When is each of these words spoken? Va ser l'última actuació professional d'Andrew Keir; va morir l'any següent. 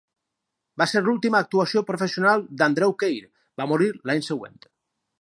Va 0.81 0.87
ser 0.93 1.01
l'última 1.07 1.41
actuació 1.45 1.85
professional 1.91 2.43
d'Andrew 2.63 2.97
Keir; 3.05 3.23
va 3.63 3.71
morir 3.75 3.95
l'any 4.01 4.29
següent. 4.33 4.63